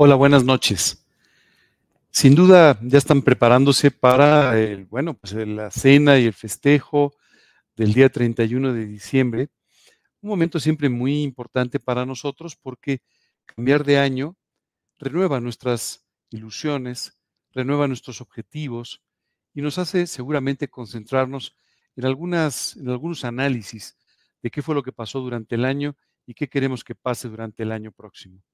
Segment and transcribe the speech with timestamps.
[0.00, 1.04] Hola, buenas noches.
[2.12, 7.16] Sin duda ya están preparándose para el, bueno, pues la cena y el festejo
[7.74, 9.48] del día 31 de diciembre.
[10.20, 13.02] Un momento siempre muy importante para nosotros porque
[13.44, 14.36] cambiar de año
[15.00, 17.18] renueva nuestras ilusiones,
[17.50, 19.02] renueva nuestros objetivos
[19.52, 21.56] y nos hace seguramente concentrarnos
[21.96, 23.96] en, algunas, en algunos análisis
[24.44, 27.64] de qué fue lo que pasó durante el año y qué queremos que pase durante
[27.64, 28.44] el año próximo.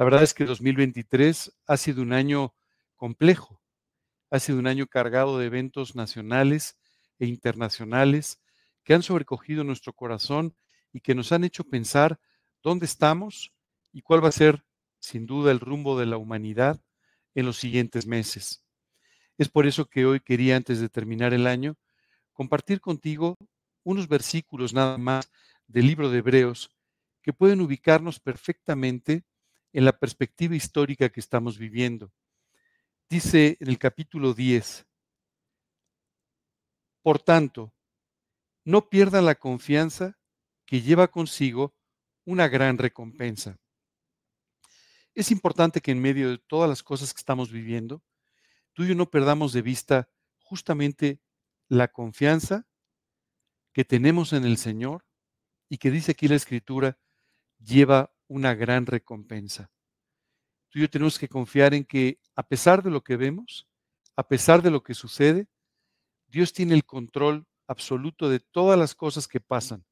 [0.00, 2.54] La verdad es que 2023 ha sido un año
[2.96, 3.60] complejo,
[4.30, 6.78] ha sido un año cargado de eventos nacionales
[7.18, 8.40] e internacionales
[8.82, 10.56] que han sobrecogido nuestro corazón
[10.90, 12.18] y que nos han hecho pensar
[12.62, 13.52] dónde estamos
[13.92, 14.64] y cuál va a ser,
[15.00, 16.80] sin duda, el rumbo de la humanidad
[17.34, 18.64] en los siguientes meses.
[19.36, 21.76] Es por eso que hoy quería, antes de terminar el año,
[22.32, 23.36] compartir contigo
[23.84, 25.30] unos versículos nada más
[25.66, 26.70] del libro de Hebreos
[27.20, 29.24] que pueden ubicarnos perfectamente
[29.72, 32.12] en la perspectiva histórica que estamos viviendo.
[33.08, 34.86] Dice en el capítulo 10,
[37.02, 37.72] por tanto,
[38.64, 40.18] no pierda la confianza
[40.66, 41.74] que lleva consigo
[42.24, 43.58] una gran recompensa.
[45.14, 48.02] Es importante que en medio de todas las cosas que estamos viviendo,
[48.72, 51.20] tú y yo no perdamos de vista justamente
[51.68, 52.66] la confianza
[53.72, 55.04] que tenemos en el Señor
[55.68, 56.98] y que dice aquí la Escritura,
[57.58, 59.72] lleva una gran recompensa.
[60.68, 63.66] Tú y yo tenemos que confiar en que a pesar de lo que vemos,
[64.14, 65.48] a pesar de lo que sucede,
[66.28, 69.84] Dios tiene el control absoluto de todas las cosas que pasan.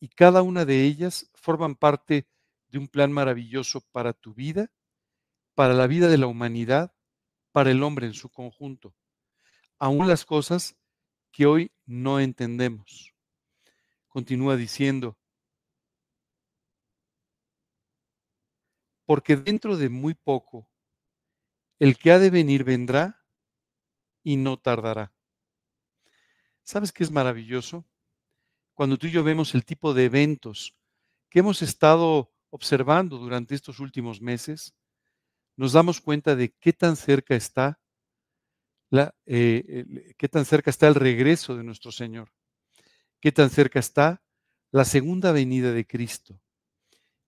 [0.00, 2.26] Y cada una de ellas forman parte
[2.68, 4.72] de un plan maravilloso para tu vida,
[5.54, 6.94] para la vida de la humanidad,
[7.52, 8.94] para el hombre en su conjunto.
[9.78, 10.74] Aún las cosas
[11.30, 13.12] que hoy no entendemos.
[14.08, 15.18] Continúa diciendo,
[19.04, 20.68] porque dentro de muy poco
[21.78, 23.24] el que ha de venir vendrá
[24.22, 25.12] y no tardará.
[26.62, 27.84] ¿Sabes qué es maravilloso?
[28.74, 30.74] Cuando tú y yo vemos el tipo de eventos
[31.28, 34.74] que hemos estado observando durante estos últimos meses,
[35.56, 37.80] nos damos cuenta de qué tan cerca está
[38.90, 42.30] la, eh, qué tan cerca está el regreso de nuestro Señor,
[43.20, 44.22] qué tan cerca está
[44.70, 46.40] la segunda venida de Cristo.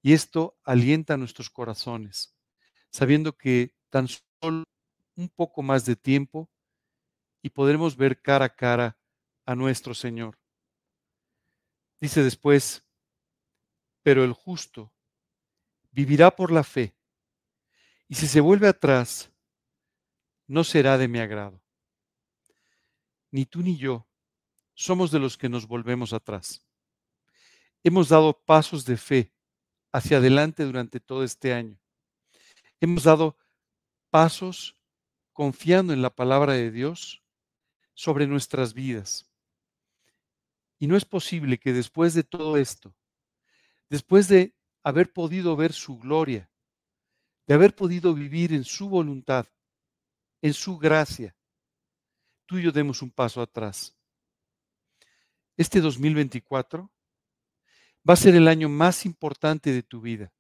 [0.05, 2.37] Y esto alienta nuestros corazones,
[2.91, 4.65] sabiendo que tan solo
[5.17, 6.51] un poco más de tiempo
[7.41, 8.99] y podremos ver cara a cara
[9.47, 10.39] a nuestro Señor.
[12.01, 12.87] Dice después,
[14.03, 14.93] pero el justo
[15.91, 16.95] vivirá por la fe,
[18.07, 19.33] y si se vuelve atrás,
[20.47, 21.63] no será de mi agrado.
[23.31, 24.07] Ni tú ni yo
[24.75, 26.63] somos de los que nos volvemos atrás.
[27.83, 29.34] Hemos dado pasos de fe
[29.95, 31.79] hacia adelante durante todo este año.
[32.81, 33.39] Hemos dado
[34.11, 34.77] pasos
[35.33, 37.23] confiando en la palabra de Dios
[37.95, 39.31] sobre nuestras vidas.
[40.81, 42.93] Y no es posible que después de todo esto,
[43.89, 46.51] después de haber podido ver su gloria,
[47.47, 49.47] de haber podido vivir en su voluntad,
[50.43, 51.37] en su gracia,
[52.47, 53.97] tú y yo demos un paso atrás.
[55.57, 56.91] Este 2024
[58.09, 60.33] va a ser el año más importante de tu vida.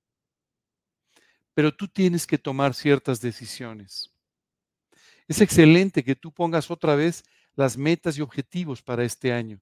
[1.54, 4.12] Pero tú tienes que tomar ciertas decisiones.
[5.28, 9.60] Es excelente que tú pongas otra vez las metas y objetivos para este año.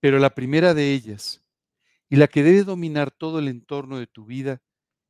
[0.00, 1.42] Pero la primera de ellas,
[2.10, 4.60] y la que debe dominar todo el entorno de tu vida,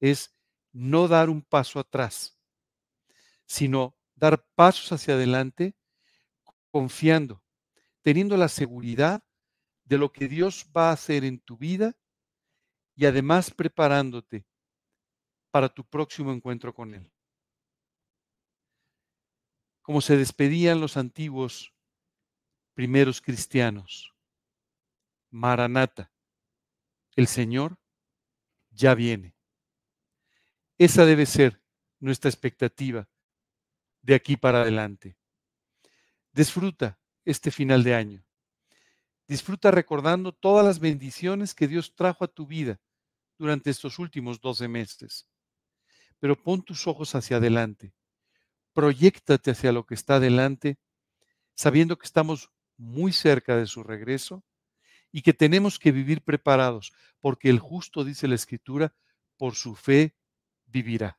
[0.00, 0.34] es
[0.72, 2.38] no dar un paso atrás,
[3.46, 5.74] sino dar pasos hacia adelante
[6.70, 7.42] confiando,
[8.02, 9.22] teniendo la seguridad
[9.84, 11.96] de lo que Dios va a hacer en tu vida
[12.94, 14.46] y además preparándote
[15.50, 17.12] para tu próximo encuentro con Él.
[19.82, 21.74] Como se despedían los antiguos
[22.74, 24.14] primeros cristianos.
[25.30, 26.12] Maranata,
[27.16, 27.78] el Señor
[28.70, 29.36] ya viene.
[30.78, 31.62] Esa debe ser
[32.00, 33.08] nuestra expectativa
[34.02, 35.16] de aquí para adelante.
[36.32, 38.26] Disfruta este final de año.
[39.26, 42.78] Disfruta recordando todas las bendiciones que Dios trajo a tu vida
[43.38, 45.26] durante estos últimos 12 meses.
[46.18, 47.94] Pero pon tus ojos hacia adelante.
[48.72, 50.78] Proyéctate hacia lo que está adelante,
[51.54, 54.44] sabiendo que estamos muy cerca de su regreso
[55.10, 58.94] y que tenemos que vivir preparados, porque el justo, dice la Escritura,
[59.36, 60.16] por su fe
[60.66, 61.18] vivirá.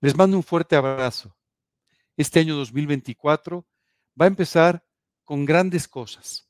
[0.00, 1.36] Les mando un fuerte abrazo.
[2.16, 3.66] Este año 2024
[4.20, 4.85] va a empezar
[5.26, 6.48] con grandes cosas.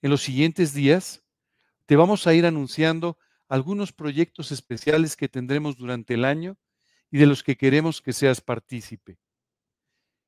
[0.00, 1.22] En los siguientes días
[1.86, 6.56] te vamos a ir anunciando algunos proyectos especiales que tendremos durante el año
[7.10, 9.18] y de los que queremos que seas partícipe.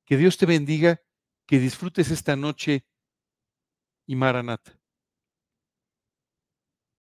[0.05, 1.01] Que Dios te bendiga,
[1.47, 2.87] que disfrutes esta noche
[4.07, 4.79] y Maranata.